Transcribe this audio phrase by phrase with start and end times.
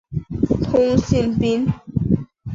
[0.63, 1.67] 通信兵。